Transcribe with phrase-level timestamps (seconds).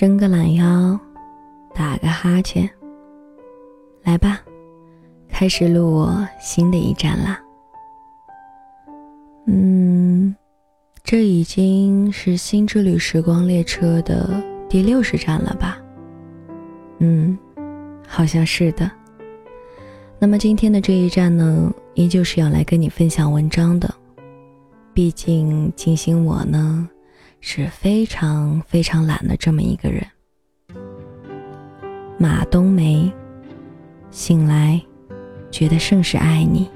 [0.00, 0.98] 伸个懒腰，
[1.74, 2.66] 打个哈欠，
[4.02, 4.40] 来吧，
[5.28, 7.38] 开始录我新的一站啦。
[9.46, 10.34] 嗯，
[11.04, 15.76] 这已经是《新之旅时光列车》的第六十站了吧？
[17.00, 17.38] 嗯，
[18.08, 18.90] 好像是的。
[20.18, 23.94] 那么今天的这一站呢，依旧是要来跟你分享文章的。
[24.94, 26.88] 毕竟，金星我呢。
[27.40, 30.06] 是非常非常懒的这么一个人。
[32.18, 33.10] 马冬梅，
[34.10, 34.80] 醒来，
[35.50, 36.68] 觉得甚是爱你。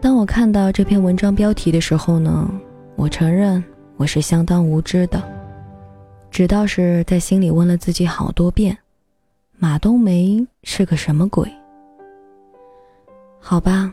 [0.00, 2.48] 当我看到这篇文章标题的时候呢，
[2.96, 3.64] 我承认
[3.96, 5.22] 我是相当无知的，
[6.30, 8.76] 只道是在心里问了自己好多遍：
[9.58, 11.50] 马冬梅是个什么鬼？
[13.40, 13.90] 好吧，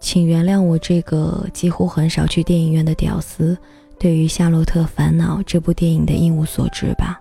[0.00, 3.56] 请原谅我这个几乎很少去电影院的屌丝。
[3.98, 7.18] 对于《夏洛特烦恼》这部电影的一无所知吧。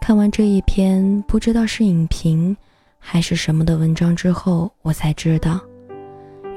[0.00, 2.56] 看完这一篇不知道是影评
[2.98, 5.60] 还是什么的文章之后，我才知道，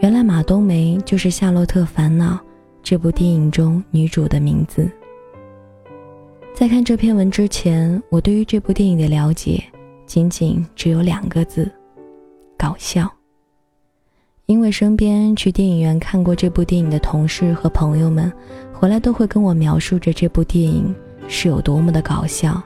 [0.01, 2.33] 原来马冬梅就是《夏洛特烦恼》
[2.81, 4.89] 这部电影中女主的名字。
[6.53, 9.61] 在看这篇文之前，我对于这部电影的了解
[10.05, 11.69] 仅仅只有两个字：
[12.57, 13.11] 搞笑。
[14.47, 18.31] 因为身边去电影院看过这部电影的同事和朋友们，
[18.71, 20.93] 回来都会跟我描述着这部电影
[21.27, 22.61] 是有多么的搞笑，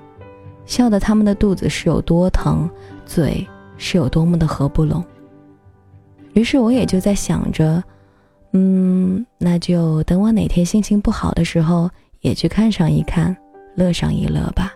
[0.66, 2.70] 笑得他们的肚子是有多疼，
[3.06, 5.02] 嘴是有多么的合不拢。
[6.34, 7.82] 于是我也就在想着，
[8.52, 13.36] 嗯，那就等我哪天心情不好的时候，也去看上一看，
[13.76, 14.74] 乐上一乐吧。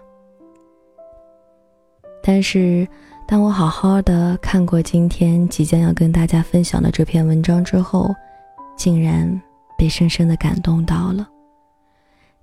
[2.23, 2.87] 但是。
[3.25, 8.13] 当我好好的看过今天即将要跟大家分享的这篇文章之后，
[8.75, 9.41] 竟然
[9.77, 11.27] 被深深的感动到了，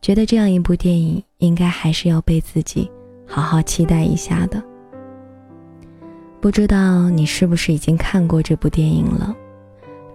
[0.02, 2.90] 觉得这样一部电影应该还是要被自己
[3.26, 4.60] 好好期待一下的。
[6.40, 9.36] 不知道你是不是已经看过这部电影了？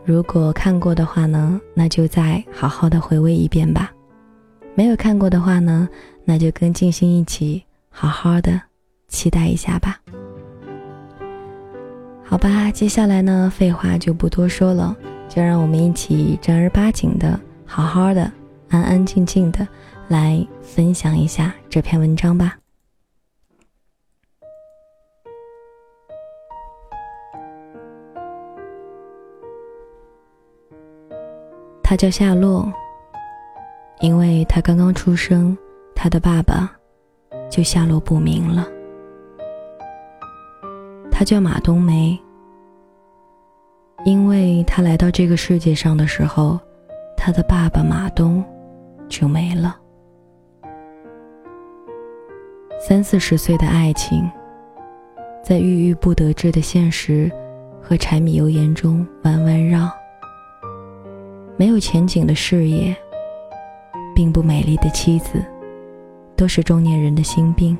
[0.03, 3.89] 如果看过的话呢，那就再好好的回味一遍吧；
[4.73, 5.87] 没有看过的话呢，
[6.25, 8.59] 那就跟静心一起好好的
[9.07, 9.99] 期待一下吧。
[12.27, 14.95] 好吧，接下来呢，废话就不多说了，
[15.29, 18.29] 就让我们一起正儿八经的、好好的、
[18.69, 19.65] 安安静静的
[20.07, 22.57] 来分享一下这篇文章吧。
[31.81, 32.69] 他叫夏洛，
[34.01, 35.57] 因为他刚刚出生，
[35.93, 36.75] 他的爸爸
[37.49, 38.67] 就下落不明了。
[41.17, 42.19] 他叫马冬梅，
[44.03, 46.59] 因为他来到这个世界上的时候，
[47.15, 48.43] 他的爸爸马东
[49.07, 49.77] 就没了。
[52.77, 54.29] 三四十岁的爱情，
[55.41, 57.31] 在郁郁不得志的现实
[57.81, 59.89] 和柴米油盐中弯弯绕。
[61.55, 62.93] 没有前景的事业，
[64.13, 65.41] 并不美丽的妻子，
[66.35, 67.77] 都是中年人的心病。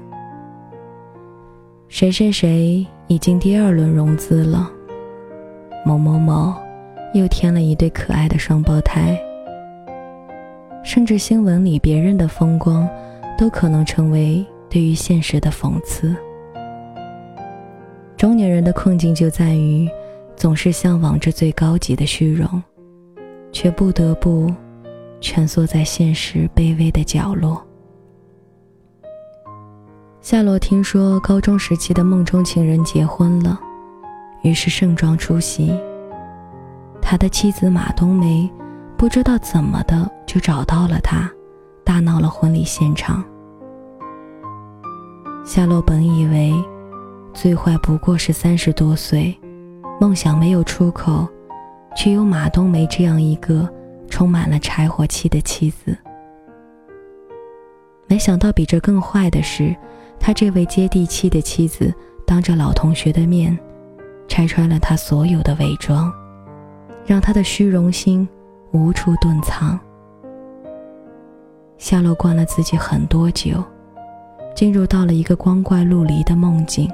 [1.88, 4.70] 谁谁谁已经第二轮融资了，
[5.86, 6.54] 某某某
[7.14, 9.18] 又添了一对可爱的双胞胎，
[10.84, 12.90] 甚至新闻里别人的风光，
[13.38, 16.14] 都可能成为对于现实的讽刺。
[18.18, 19.88] 中年人的困境就在于，
[20.36, 22.62] 总是向往着最高级的虚荣，
[23.52, 24.52] 却不得不
[25.22, 27.64] 蜷缩在现实卑微的角落。
[30.26, 33.60] 夏洛听说高中时期的梦中情人结婚了，
[34.42, 35.72] 于是盛装出席。
[37.00, 38.52] 他的妻子马冬梅
[38.98, 41.32] 不知道怎么的就找到了他，
[41.84, 43.24] 大闹了婚礼现场。
[45.46, 46.52] 夏洛本以为
[47.32, 49.40] 最坏不过是三十多岁，
[50.02, 51.28] 梦想没有出口，
[51.96, 53.72] 却有马冬梅这样一个
[54.10, 55.96] 充满了柴火气的妻子。
[58.08, 59.76] 没想到比这更坏的是。
[60.20, 61.94] 他这位接地气的妻子，
[62.26, 63.58] 当着老同学的面，
[64.28, 66.12] 拆穿了他所有的伪装，
[67.06, 68.28] 让他的虚荣心
[68.72, 69.80] 无处遁藏。
[71.78, 73.64] 夏洛灌了自己很多酒，
[74.56, 76.90] 进入到了一个光怪陆离的梦境。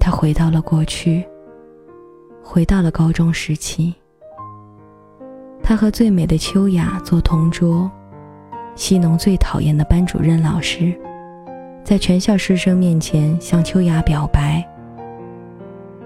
[0.00, 1.22] 他回到了过去，
[2.42, 3.94] 回到了高中时期。
[5.62, 7.90] 他和最美的秋雅做同桌，
[8.74, 10.98] 西农最讨厌的班主任老师。
[11.84, 14.66] 在全校师生面前向秋雅表白。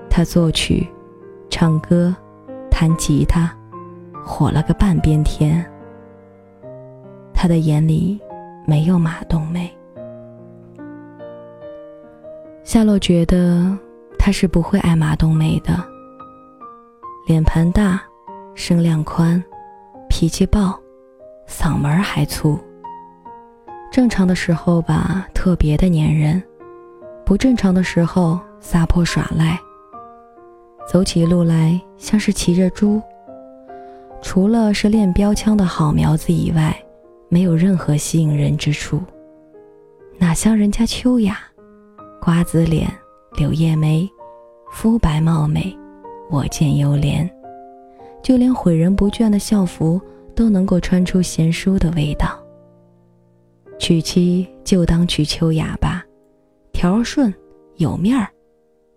[0.08, 0.86] 他作曲、
[1.50, 2.14] 唱歌、
[2.70, 3.54] 弹吉他，
[4.24, 5.64] 火了个半边天。
[7.34, 8.18] 他的眼里
[8.66, 9.70] 没有马冬梅。
[12.64, 13.78] 夏洛觉得
[14.18, 15.76] 他是不会爱马冬梅的。
[17.28, 18.00] 脸盘大，
[18.54, 19.42] 声量宽，
[20.08, 20.74] 脾气暴，
[21.46, 22.58] 嗓门还粗。
[23.96, 26.38] 正常的时候吧，特别的粘人；
[27.24, 29.58] 不正常的时候，撒泼耍赖。
[30.86, 33.00] 走起路来像是骑着猪。
[34.20, 36.76] 除了是练标枪的好苗子以外，
[37.30, 39.00] 没有任何吸引人之处。
[40.18, 41.38] 哪像人家秋雅，
[42.20, 42.86] 瓜子脸，
[43.38, 44.06] 柳叶眉，
[44.70, 45.74] 肤白貌美，
[46.30, 47.26] 我见犹怜。
[48.22, 49.98] 就连毁人不倦的校服
[50.34, 52.38] 都能够穿出贤淑的味道。
[53.78, 56.04] 娶妻就当娶秋雅吧，
[56.72, 57.32] 条顺
[57.76, 58.28] 有面儿。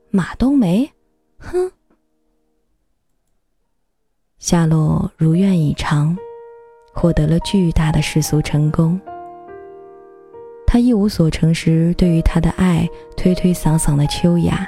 [0.10, 0.90] 马冬梅，
[1.38, 1.72] 哼。
[4.40, 6.18] 夏洛如愿以偿，
[6.94, 9.00] 获得了巨大的世俗成功。
[10.66, 12.88] 他一无所成时，对于他的爱
[13.18, 14.68] 推推搡搡的秋雅，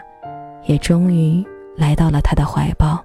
[0.65, 1.43] 也终于
[1.77, 3.03] 来到了他的怀抱。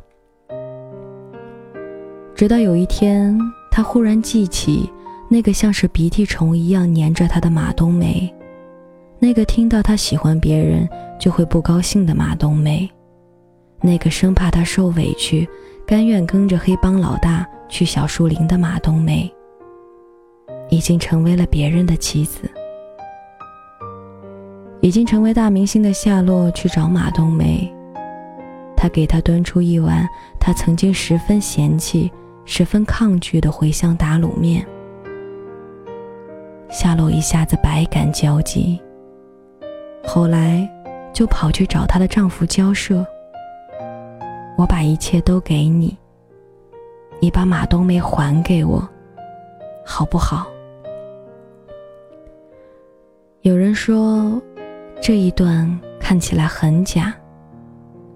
[2.34, 3.38] 直到有一天，
[3.70, 4.90] 他忽然记起
[5.28, 8.32] 那个像是鼻涕虫一样粘着他的马冬梅，
[9.18, 10.88] 那个听到他喜欢别人
[11.18, 12.88] 就会不高兴的马冬梅，
[13.80, 15.48] 那个生怕他受委屈。
[15.86, 19.32] 甘愿跟着黑帮老大去小树林的马冬梅，
[20.68, 22.40] 已经成为了别人的妻子。
[24.80, 27.72] 已经成为大明星的夏洛去找马冬梅，
[28.76, 30.04] 他给他端出一碗
[30.40, 32.10] 他曾经十分嫌弃、
[32.44, 34.66] 十分抗拒的茴香打卤面。
[36.76, 38.78] 夏洛一下子百感交集，
[40.06, 40.70] 后来
[41.10, 43.02] 就跑去找她的丈夫交涉。
[44.58, 45.96] 我把一切都给你，
[47.18, 48.86] 你把马冬梅还给我，
[49.86, 50.46] 好不好？
[53.40, 54.38] 有人说，
[55.00, 55.66] 这一段
[55.98, 57.10] 看起来很假，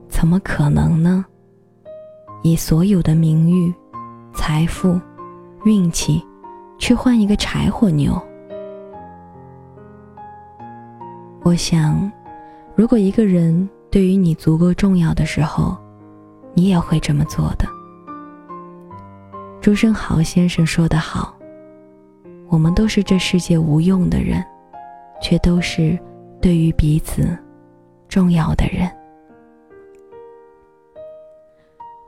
[0.06, 1.24] 怎么可能呢？
[2.42, 3.72] 以所有的名誉、
[4.34, 5.00] 财富、
[5.64, 6.22] 运气，
[6.78, 8.22] 去换一个柴火妞？
[11.50, 12.08] 我想，
[12.76, 15.76] 如果一个人对于你足够重要的时候，
[16.54, 17.66] 你也会这么做的。
[19.60, 21.36] 朱生豪先生说得好
[22.48, 24.40] ：“我们都是这世界无用的人，
[25.20, 25.98] 却都是
[26.40, 27.36] 对于彼此
[28.08, 28.86] 重要的人。”《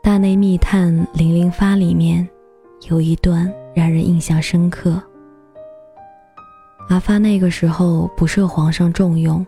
[0.04, 2.24] 大内密探零零发》里面
[2.88, 5.02] 有一段让人印象深刻。
[6.88, 9.44] 阿发那个时候不受皇上重用，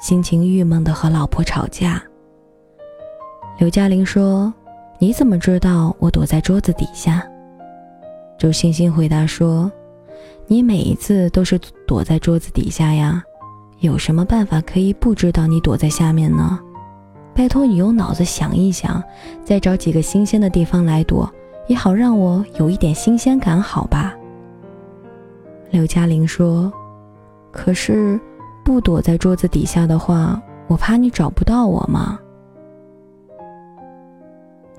[0.00, 2.02] 心情郁闷的和老婆吵架。
[3.58, 4.52] 刘嘉玲说
[4.98, 7.22] ：“你怎么知道我躲在桌子底下？”
[8.38, 9.70] 周星星回答说
[10.46, 13.22] ：“你每一次都是躲在桌子底下呀，
[13.80, 16.58] 有什么办法可以不知道你躲在下面呢？
[17.34, 19.02] 拜托你用脑子想一想，
[19.44, 21.30] 再找几个新鲜的地方来躲，
[21.66, 24.14] 也好让我有一点新鲜感，好吧？”
[25.70, 26.72] 刘嘉玲说
[27.52, 28.18] ：“可是，
[28.64, 32.18] 不躲在桌子底下的话，我怕你找不到我嘛。”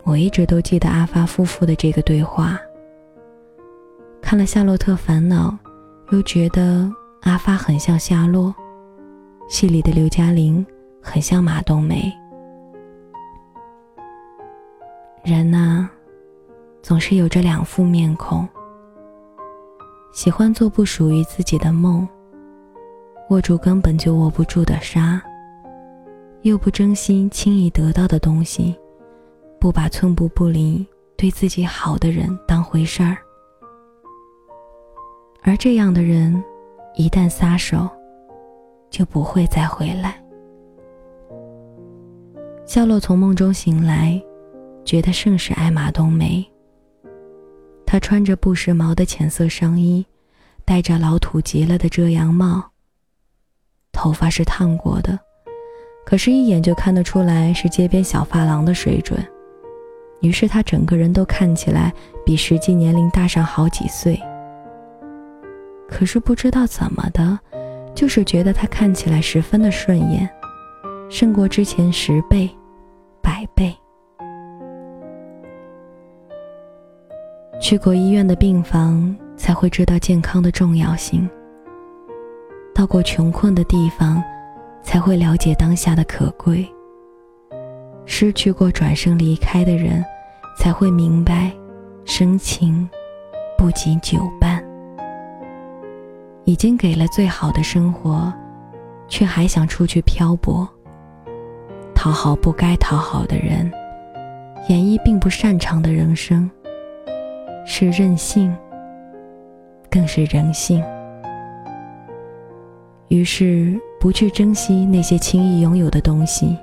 [0.04, 2.58] 我一直都记得阿发夫妇的这个对话。
[4.22, 5.56] 看了《夏洛特烦恼》，
[6.16, 8.54] 又觉得阿发很像夏洛，
[9.48, 10.66] 戏里的刘嘉玲
[11.02, 12.12] 很像马冬梅。
[15.24, 15.88] 人呐，
[16.82, 18.48] 总是有着两副面孔，
[20.12, 22.08] 喜欢做不属于自己的梦，
[23.30, 25.22] 握住根本就握不住的沙，
[26.42, 28.76] 又不真心轻易得到的东西。
[29.60, 30.86] 不把寸步不离、
[31.18, 33.18] 对自己好的人当回事儿，
[35.42, 36.42] 而这样的人，
[36.96, 37.86] 一旦撒手，
[38.90, 40.24] 就不会再回来。
[42.66, 44.22] 夏洛从梦中醒来，
[44.86, 46.46] 觉得甚是爱马冬梅。
[47.92, 50.06] 他穿着不时髦的浅色上衣，
[50.64, 52.64] 戴着老土极了的遮阳帽。
[53.92, 55.18] 头发是烫过的，
[56.06, 59.20] 可是，一眼就看得出来是街边小发廊的水准。
[60.22, 61.92] 于是他整个人都看起来
[62.24, 64.22] 比实际年龄大上好几岁。
[65.88, 67.40] 可是不知道怎么的，
[67.96, 70.30] 就是觉得他看起来十分的顺眼，
[71.10, 72.48] 胜过之前十倍、
[73.20, 73.76] 百倍。
[77.70, 81.30] 去过医院的病房，才会知道健康的重要性；
[82.74, 84.24] 到过穷困的地方，
[84.82, 86.68] 才会了解当下的可贵。
[88.08, 90.04] 失去过、转身离开的人，
[90.58, 91.52] 才会明白，
[92.06, 92.90] 深情
[93.56, 94.66] 不及久伴。
[96.46, 98.34] 已经给了最好的生活，
[99.08, 100.68] 却还想出去漂泊，
[101.94, 103.72] 讨好不该讨好的人，
[104.70, 106.50] 演绎并不擅长的人生，
[107.80, 108.54] 是任性，
[109.90, 110.84] 更是人性。
[113.08, 116.58] 于是，不去珍惜那些轻易拥有的东西，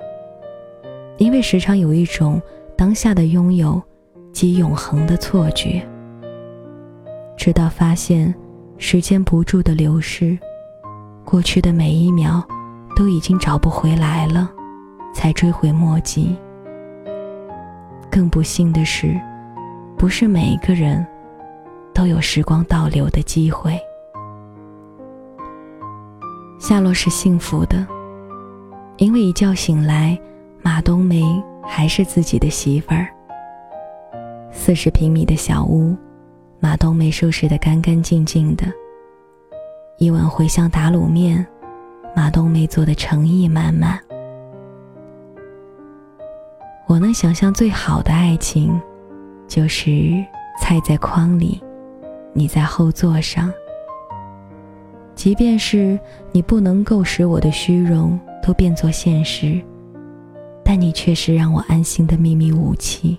[1.17, 2.39] 因为时常有一种
[2.77, 3.83] 当下的拥有
[4.31, 5.81] 即永恒的错觉。
[7.35, 8.35] 直到发现
[8.77, 10.39] 时间不住的流逝，
[11.25, 12.47] 过去的每一秒
[12.95, 14.53] 都已经找不回来了，
[15.15, 16.37] 才追悔莫及。
[18.11, 19.19] 更不幸的是，
[19.97, 21.05] 不是每一个人
[21.95, 23.79] 都有时光倒流的机会。
[26.59, 27.87] 夏洛是幸福的，
[28.99, 30.19] 因为一觉醒来，
[30.63, 31.23] 马冬梅
[31.63, 33.09] 还是自己的媳妇儿。
[34.51, 35.97] 四十平米的小屋，
[36.61, 38.67] 马冬梅收拾得干干净净的。
[39.99, 41.47] 一碗茴香打卤面，
[42.15, 43.99] 马冬梅做的诚意满满。
[46.87, 48.81] 我能想象最好的爱情，
[49.47, 49.91] 就是
[50.61, 51.61] 菜在筐里，
[52.33, 53.53] 你在后座上。
[55.15, 55.99] 即便是
[56.31, 59.61] 你不能够使我的虚荣都变作现实，
[60.63, 63.19] 但你却是让我安心的秘密武器。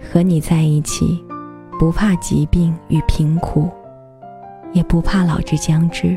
[0.00, 1.24] 和你在一起，
[1.78, 3.68] 不怕疾病与贫苦，
[4.72, 6.16] 也不怕老之将至。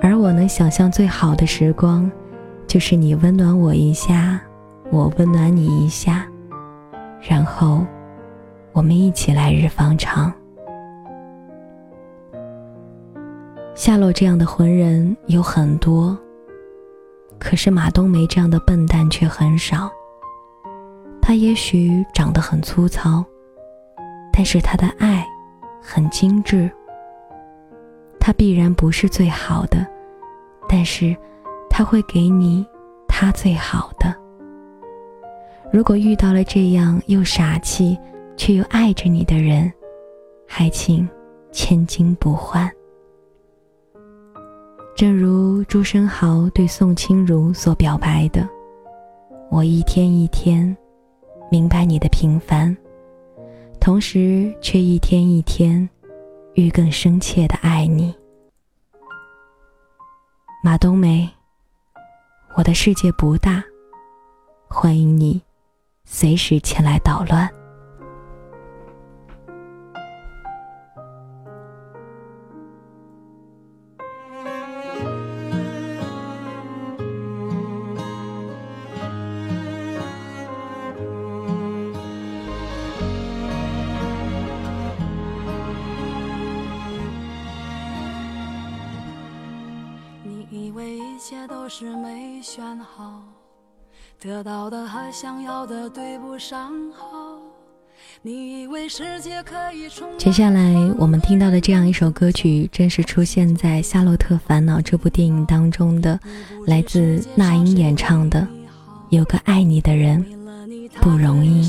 [0.00, 2.10] 而我能想象最好的时光，
[2.66, 4.40] 就是你温暖我一下，
[4.90, 6.26] 我温暖你一下，
[7.20, 7.84] 然后
[8.72, 10.32] 我们一起来日方长。
[13.74, 16.16] 夏洛这样的浑人有很多，
[17.38, 19.90] 可是马冬梅这样的笨蛋却很少。
[21.20, 23.24] 他也许长得很粗糙，
[24.32, 25.26] 但是他的爱
[25.82, 26.70] 很精致。
[28.20, 29.86] 他必然不是最好的，
[30.68, 31.16] 但是
[31.68, 32.66] 他会给你
[33.06, 34.14] 他最好的。
[35.76, 37.98] 如果遇到了这样又傻气
[38.34, 39.70] 却又爱着你的人，
[40.48, 41.06] 还请
[41.52, 42.66] 千金不换。
[44.96, 48.48] 正如朱生豪对宋清如所表白的
[49.52, 50.74] ：“我一天一天
[51.50, 52.74] 明白你的平凡，
[53.78, 55.86] 同时却一天一天
[56.54, 58.16] 愈更深切的爱你。”
[60.64, 61.28] 马冬梅，
[62.56, 63.62] 我的世界不大，
[64.68, 65.38] 欢迎你
[66.08, 67.52] 随时前来捣乱。
[90.22, 93.20] 你以为一切都是没选好，
[94.18, 97.38] 得到的和想要的对不上号。
[98.22, 106.18] 你以为世界可以重接下来我们听到的这样一首歌曲，正是出现在《夏洛特烦恼》这部电影当中的，
[106.66, 108.40] 来自那英演唱的
[109.10, 110.24] 《有个爱你的人
[111.00, 111.68] 不容易》。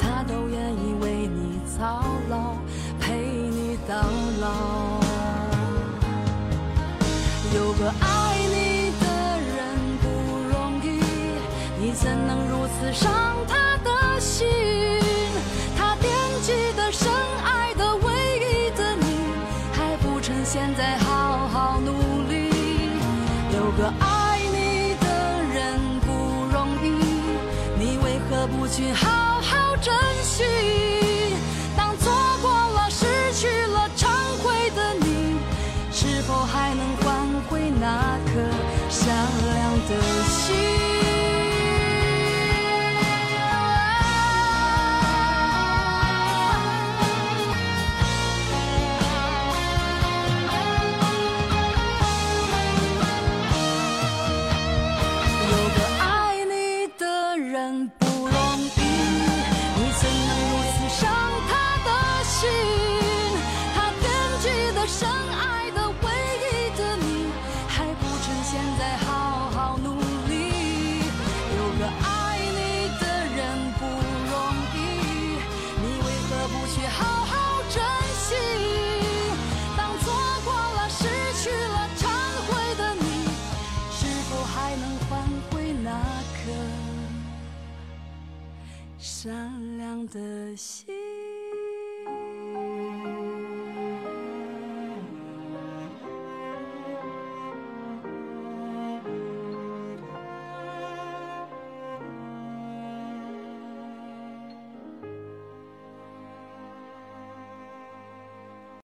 [0.23, 2.55] 都愿意为你操劳，
[2.99, 3.95] 陪你到
[4.39, 4.99] 老。
[7.53, 9.05] 有个爱你的
[9.39, 9.59] 人
[10.01, 10.05] 不
[10.53, 10.85] 容易，
[11.79, 13.11] 你怎能如此伤